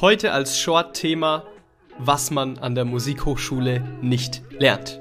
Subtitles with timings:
[0.00, 1.44] Heute als Short-Thema,
[1.98, 5.00] was man an der Musikhochschule nicht lernt.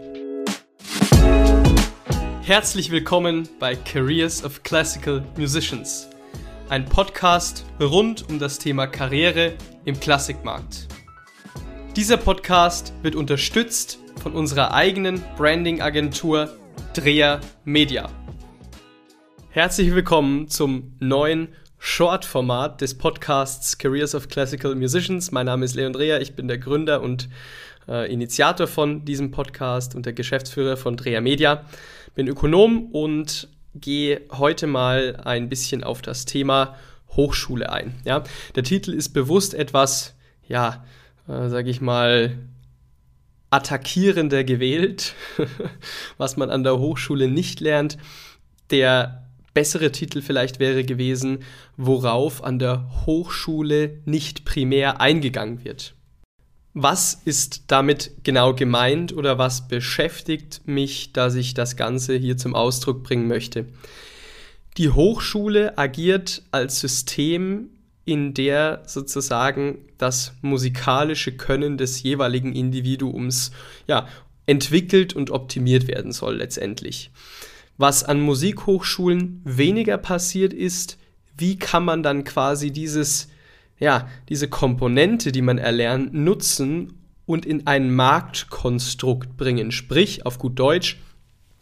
[2.41, 6.09] Herzlich willkommen bei Careers of Classical Musicians,
[6.70, 9.54] ein Podcast rund um das Thema Karriere
[9.85, 10.88] im Klassikmarkt.
[11.95, 16.57] Dieser Podcast wird unterstützt von unserer eigenen Branding-Agentur
[16.93, 18.09] Dreher Media.
[19.57, 21.47] Herzlich willkommen zum neuen
[21.79, 25.31] Short-Format des Podcasts Careers of Classical Musicians.
[25.31, 27.27] Mein Name ist Leon Dreher, ich bin der Gründer und
[27.88, 31.65] äh, Initiator von diesem Podcast und der Geschäftsführer von Dreher Media.
[32.13, 36.76] Bin Ökonom und gehe heute mal ein bisschen auf das Thema
[37.15, 37.95] Hochschule ein.
[38.05, 38.26] Ja?
[38.53, 40.13] Der Titel ist bewusst etwas,
[40.48, 40.85] ja,
[41.27, 42.37] äh, sage ich mal,
[43.49, 45.15] attackierender gewählt,
[46.20, 47.98] was man an der Hochschule nicht lernt.
[48.70, 49.23] Der
[49.57, 51.39] bessere Titel vielleicht wäre gewesen,
[51.77, 55.95] worauf an der Hochschule nicht primär eingegangen wird.
[56.76, 62.54] Was ist damit genau gemeint oder was beschäftigt mich, dass ich das Ganze hier zum
[62.54, 63.65] Ausdruck bringen möchte?
[64.78, 67.72] Die Hochschule agiert als System,
[68.06, 73.50] in der sozusagen das musikalische Können des jeweiligen Individuums
[73.88, 74.07] ja,
[74.45, 77.09] entwickelt und optimiert werden soll letztendlich.
[77.78, 80.97] Was an Musikhochschulen weniger passiert ist,
[81.38, 83.29] wie kann man dann quasi dieses,
[83.79, 86.94] ja, diese Komponente, die man erlernt, nutzen
[87.28, 89.72] und in ein Marktkonstrukt bringen.
[89.72, 91.00] Sprich, auf gut Deutsch,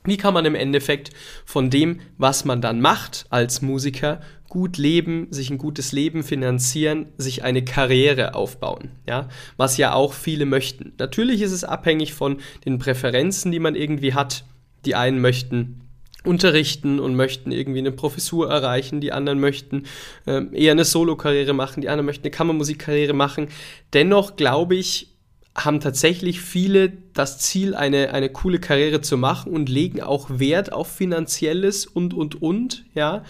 [0.06, 1.10] wie kann man im Endeffekt
[1.46, 7.08] von dem, was man dann macht als Musiker, gut leben, sich ein gutes Leben finanzieren,
[7.18, 9.28] sich eine Karriere aufbauen, ja,
[9.58, 10.94] was ja auch viele möchten.
[10.98, 14.46] Natürlich ist es abhängig von den Präferenzen, die man irgendwie hat.
[14.86, 15.82] Die einen möchten
[16.26, 19.84] unterrichten und möchten irgendwie eine Professur erreichen, die anderen möchten
[20.26, 23.48] äh, eher eine Solokarriere machen, die anderen möchten eine Kammermusikkarriere machen.
[23.94, 25.16] Dennoch glaube ich,
[25.56, 30.74] haben tatsächlich viele das Ziel, eine, eine coole Karriere zu machen und legen auch Wert
[30.74, 33.24] auf finanzielles und, und, und, ja,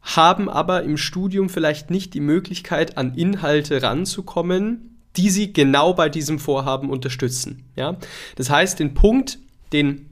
[0.00, 6.08] haben aber im Studium vielleicht nicht die Möglichkeit, an Inhalte ranzukommen, die sie genau bei
[6.08, 7.98] diesem Vorhaben unterstützen, ja.
[8.36, 9.38] Das heißt, den Punkt,
[9.74, 10.08] den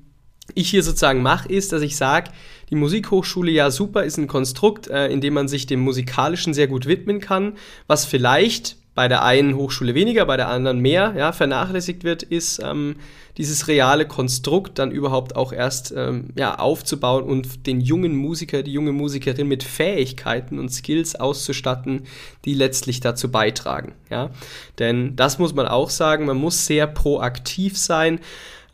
[0.55, 2.31] ich hier sozusagen mache, ist, dass ich sage,
[2.71, 6.69] die Musikhochschule ja super ist ein Konstrukt, äh, in dem man sich dem Musikalischen sehr
[6.69, 7.55] gut widmen kann,
[7.87, 12.61] was vielleicht bei der einen Hochschule weniger, bei der anderen mehr ja, vernachlässigt wird, ist
[12.63, 12.97] ähm,
[13.39, 18.73] dieses reale Konstrukt dann überhaupt auch erst ähm, ja, aufzubauen und den jungen Musiker, die
[18.73, 22.03] junge Musikerin mit Fähigkeiten und Skills auszustatten,
[22.45, 23.95] die letztlich dazu beitragen.
[24.11, 24.31] Ja?
[24.79, 28.21] Denn das muss man auch sagen, man muss sehr proaktiv sein.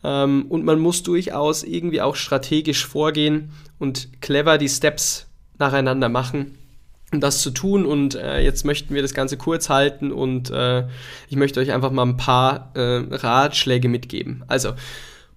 [0.07, 3.51] Ähm, und man muss durchaus irgendwie auch strategisch vorgehen
[3.81, 5.27] und clever die Steps
[5.59, 6.59] nacheinander machen,
[7.13, 7.85] um das zu tun.
[7.85, 10.87] Und äh, jetzt möchten wir das Ganze kurz halten und äh,
[11.29, 14.45] ich möchte euch einfach mal ein paar äh, Ratschläge mitgeben.
[14.47, 14.75] Also,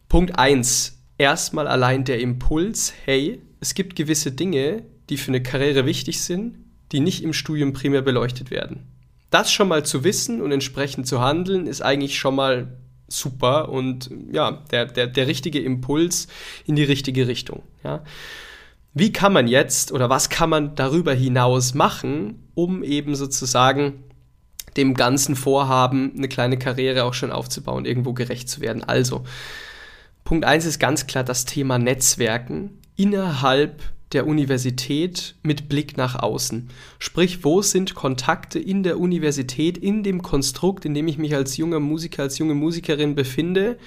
[0.07, 0.97] Punkt 1.
[1.17, 6.57] Erstmal allein der Impuls, hey, es gibt gewisse Dinge, die für eine Karriere wichtig sind,
[6.91, 8.87] die nicht im Studium primär beleuchtet werden.
[9.31, 12.77] Das schon mal zu wissen und entsprechend zu handeln, ist eigentlich schon mal
[13.09, 16.27] super und ja, der, der, der richtige Impuls
[16.65, 17.63] in die richtige Richtung.
[17.83, 18.03] Ja.
[18.93, 24.03] Wie kann man jetzt oder was kann man darüber hinaus machen, um eben sozusagen
[24.77, 28.83] dem ganzen Vorhaben eine kleine Karriere auch schon aufzubauen, irgendwo gerecht zu werden?
[28.83, 29.23] Also,
[30.23, 33.81] Punkt 1 ist ganz klar das Thema Netzwerken innerhalb
[34.11, 36.69] der Universität mit Blick nach außen.
[36.97, 41.57] Sprich, wo sind Kontakte in der Universität, in dem Konstrukt, in dem ich mich als
[41.57, 43.77] junger Musiker, als junge Musikerin befinde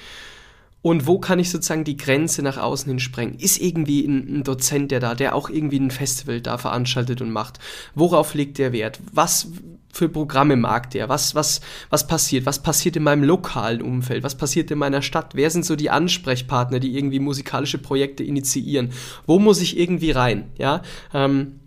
[0.82, 3.38] und wo kann ich sozusagen die Grenze nach außen hin sprengen?
[3.38, 7.30] Ist irgendwie ein, ein, Dozent, der da, der auch irgendwie ein Festival da veranstaltet und
[7.30, 7.60] macht?
[7.94, 9.00] Worauf legt der Wert?
[9.12, 9.48] Was
[9.92, 11.08] für Programme mag der?
[11.08, 11.60] Was, was,
[11.90, 12.46] was passiert?
[12.46, 14.24] Was passiert in meinem lokalen Umfeld?
[14.24, 15.34] Was passiert in meiner Stadt?
[15.34, 18.90] Wer sind so die Ansprechpartner, die irgendwie musikalische Projekte initiieren?
[19.26, 20.50] Wo muss ich irgendwie rein?
[20.58, 20.82] Ja,
[21.14, 21.60] ähm,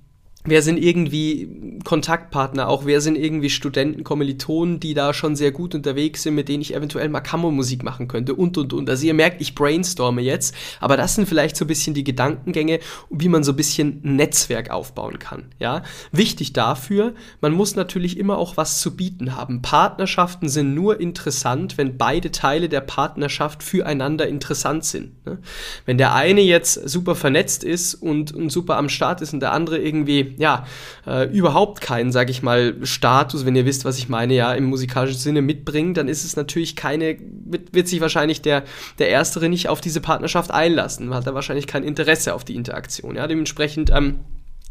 [0.46, 5.76] wer sind irgendwie Kontaktpartner, auch wer sind irgendwie Studenten, Kommilitonen, die da schon sehr gut
[5.76, 8.90] unterwegs sind, mit denen ich eventuell mal Kammermusik machen könnte und und und.
[8.90, 12.80] Also ihr merkt, ich brainstorme jetzt, aber das sind vielleicht so ein bisschen die Gedankengänge,
[13.10, 15.46] wie man so ein bisschen Netzwerk aufbauen kann.
[15.60, 19.62] Ja, wichtig dafür, man muss natürlich immer auch was zu bieten haben.
[19.62, 25.26] Partnerschaften sind nur interessant, wenn beide Teile der Partnerschaft füreinander interessant sind.
[25.26, 25.40] Ne?
[25.86, 29.54] Wenn der eine jetzt super vernetzt ist und, und super am Start ist und der
[29.54, 30.66] andere irgendwie ja,
[31.08, 34.66] äh, überhaupt keinen, sag ich mal, Status, wenn ihr wisst, was ich meine, ja, im
[34.66, 38.64] musikalischen Sinne mitbringen, dann ist es natürlich keine, wird, wird sich wahrscheinlich der,
[39.00, 43.16] der Erstere nicht auf diese Partnerschaft einlassen, hat er wahrscheinlich kein Interesse auf die Interaktion,
[43.16, 44.20] ja, dementsprechend, ähm,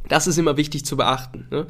[0.09, 1.67] Das ist immer wichtig zu beachten ne?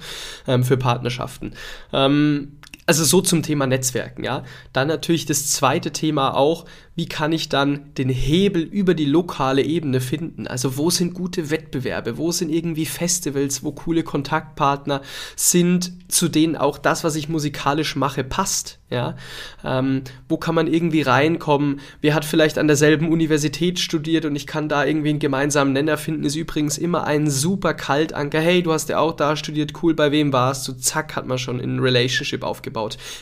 [0.48, 1.54] ähm, für Partnerschaften.
[1.92, 4.44] Ähm, also so zum Thema Netzwerken, ja.
[4.72, 6.66] Dann natürlich das zweite Thema auch,
[6.96, 10.46] wie kann ich dann den Hebel über die lokale Ebene finden?
[10.46, 12.18] Also wo sind gute Wettbewerbe?
[12.18, 15.02] Wo sind irgendwie Festivals, wo coole Kontaktpartner
[15.34, 18.78] sind, zu denen auch das, was ich musikalisch mache, passt?
[18.90, 19.16] Ja?
[19.64, 21.80] Ähm, wo kann man irgendwie reinkommen?
[22.00, 25.96] Wer hat vielleicht an derselben Universität studiert und ich kann da irgendwie einen gemeinsamen Nenner
[25.96, 28.40] finden, ist übrigens immer ein super Kaltanker.
[28.40, 30.74] Hey, du hast ja auch da studiert, cool, bei wem warst du?
[30.74, 32.73] Zack, hat man schon in Relationship aufgebaut.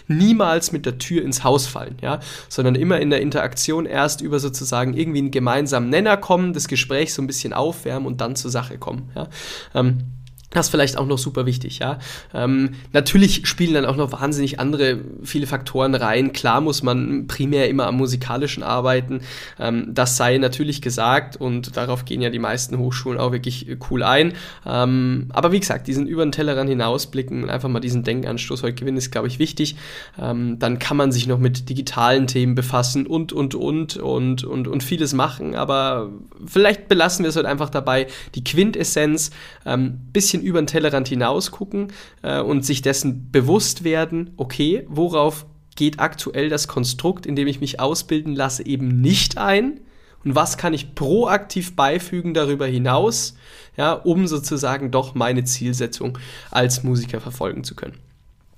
[0.08, 2.18] Niemals mit der Tür ins Haus fallen, ja,
[2.48, 6.68] sondern immer in der Interaktion Interaktion erst über sozusagen irgendwie einen gemeinsamen Nenner kommen, das
[6.68, 9.10] Gespräch so ein bisschen aufwärmen und dann zur Sache kommen.
[9.14, 9.28] Ja?
[9.74, 10.04] Ähm,
[10.52, 11.98] das ist vielleicht auch noch super wichtig, ja.
[12.34, 16.32] Ähm, natürlich spielen dann auch noch wahnsinnig andere viele Faktoren rein.
[16.32, 19.20] Klar muss man primär immer am musikalischen arbeiten.
[19.58, 24.02] Ähm, das sei natürlich gesagt und darauf gehen ja die meisten Hochschulen auch wirklich cool
[24.02, 24.34] ein.
[24.66, 28.74] Ähm, aber wie gesagt, diesen über den Tellerrand hinausblicken und einfach mal diesen Denkanstoß heute
[28.74, 29.76] gewinnen, ist, glaube ich, wichtig.
[30.20, 34.68] Ähm, dann kann man sich noch mit digitalen Themen befassen und, und, und, und, und,
[34.68, 35.54] und vieles machen.
[35.54, 36.10] Aber
[36.46, 38.06] vielleicht belassen wir es heute einfach dabei.
[38.34, 39.30] Die Quintessenz,
[39.64, 40.00] ähm,
[40.42, 41.88] bisschen über den Tellerrand hinaus gucken
[42.22, 45.46] äh, und sich dessen bewusst werden, okay, worauf
[45.76, 49.80] geht aktuell das Konstrukt, in dem ich mich ausbilden lasse, eben nicht ein?
[50.24, 53.34] Und was kann ich proaktiv beifügen darüber hinaus,
[53.76, 56.18] ja, um sozusagen doch meine Zielsetzung
[56.50, 57.98] als Musiker verfolgen zu können?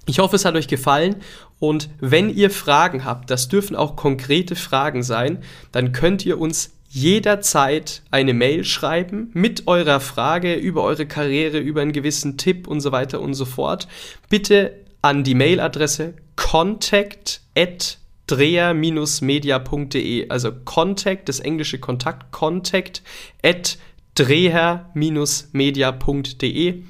[0.07, 1.17] Ich hoffe, es hat euch gefallen
[1.59, 5.39] und wenn ihr Fragen habt, das dürfen auch konkrete Fragen sein,
[5.73, 11.82] dann könnt ihr uns jederzeit eine Mail schreiben mit eurer Frage über eure Karriere, über
[11.82, 13.88] einen gewissen Tipp und so weiter und so fort.
[14.31, 17.99] Bitte an die Mailadresse contact at
[18.29, 23.02] dreher-media.de, also contact, das englische Kontakt, contact
[23.43, 23.76] at
[24.14, 26.85] dreher-media.de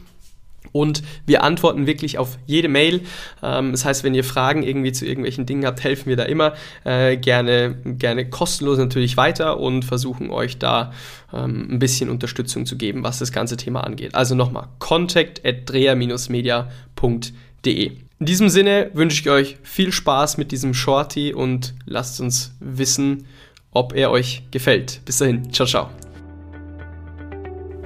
[0.75, 3.03] und wir antworten wirklich auf jede Mail.
[3.43, 6.55] Ähm, das heißt, wenn ihr Fragen irgendwie zu irgendwelchen Dingen habt, helfen wir da immer
[6.83, 10.93] äh, gerne, gerne kostenlos natürlich weiter und versuchen euch da
[11.33, 14.17] ähm, ein bisschen Unterstützung zu geben, was das ganze Thema angeht.
[14.17, 17.93] Also nochmal, contact at dreher-media.de.
[18.19, 23.27] In diesem Sinne wünsche ich euch viel Spaß mit diesem Shorty und lasst uns wissen,
[23.71, 25.03] ob er euch gefällt.
[25.05, 25.89] Bis dahin, ciao, ciao.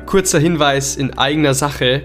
[0.06, 2.05] Kurzer Hinweis in eigener Sache.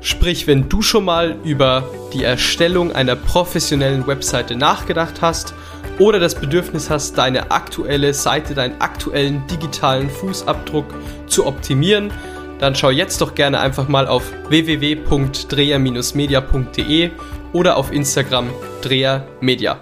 [0.00, 5.54] Sprich, wenn du schon mal über die Erstellung einer professionellen Webseite nachgedacht hast
[5.98, 10.86] oder das Bedürfnis hast, deine aktuelle Seite, deinen aktuellen digitalen Fußabdruck
[11.26, 12.12] zu optimieren,
[12.60, 17.10] dann schau jetzt doch gerne einfach mal auf www.dreher-media.de
[17.52, 18.48] oder auf Instagram
[18.82, 19.80] drehermedia.